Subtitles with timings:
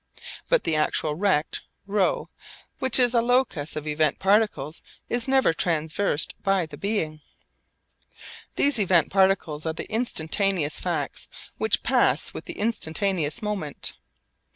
[0.49, 2.25] But the actual rect ρ
[2.79, 7.21] which is a locus of event particles is never traversed by the being.
[8.55, 11.27] These event particles are the instantaneous facts
[11.59, 13.93] which pass with the instantaneous moment.